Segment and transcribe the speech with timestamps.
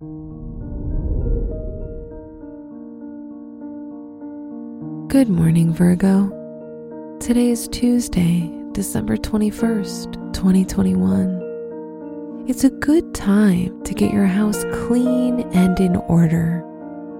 [0.00, 0.06] Good
[5.28, 6.28] morning, Virgo.
[7.18, 12.44] Today is Tuesday, December 21st, 2021.
[12.46, 16.62] It's a good time to get your house clean and in order.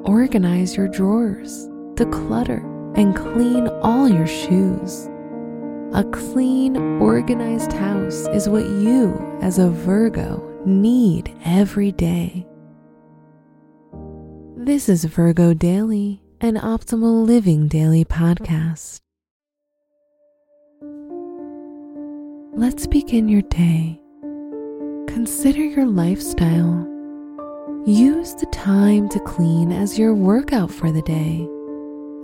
[0.04, 2.62] Organize your drawers, declutter,
[2.96, 5.08] and clean all your shoes.
[5.94, 12.47] A clean, organized house is what you, as a Virgo, need every day.
[14.68, 19.00] This is Virgo Daily an Optimal Living Daily podcast.
[22.52, 23.98] Let's begin your day.
[25.06, 26.86] Consider your lifestyle.
[27.86, 31.48] Use the time to clean as your workout for the day.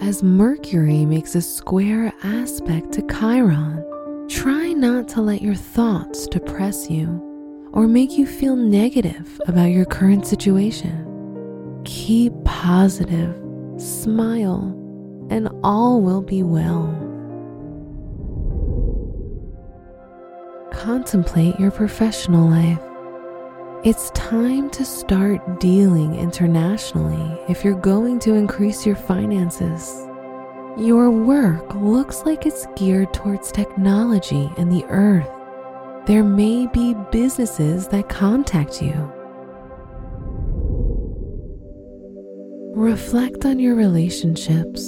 [0.07, 3.83] As Mercury makes a square aspect to Chiron,
[4.29, 9.87] try not to let your thoughts depress you or make you feel negative about your
[9.87, 11.14] current situation.
[11.85, 13.35] Keep positive
[13.77, 14.73] smile,
[15.29, 16.89] and all will be well.
[20.73, 22.79] Contemplate your professional life.
[23.85, 30.07] It's time to start dealing internationally if you're going to increase your finances.
[30.79, 35.29] Your work looks like it's geared towards technology and the earth.
[36.07, 39.13] There may be businesses that contact you
[42.77, 44.83] Reflect on your relationships.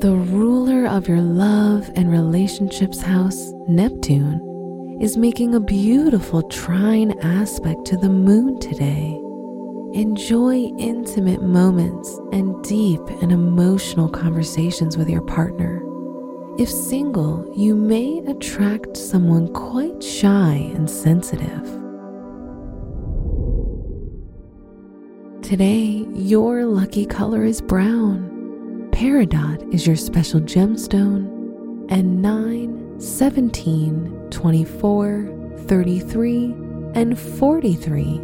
[0.00, 7.84] The ruler of your love and relationships house, Neptune, is making a beautiful trine aspect
[7.86, 9.16] to the moon today.
[9.94, 15.80] Enjoy intimate moments and deep and emotional conversations with your partner.
[16.58, 21.85] If single, you may attract someone quite shy and sensitive.
[25.46, 28.88] Today, your lucky color is brown.
[28.90, 36.44] Peridot is your special gemstone, and 9, 17, 24, 33,
[36.96, 38.20] and 43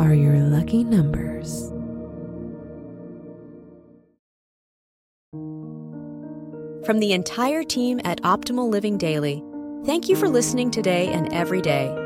[0.00, 1.68] are your lucky numbers.
[6.84, 9.40] From the entire team at Optimal Living Daily,
[9.84, 12.05] thank you for listening today and every day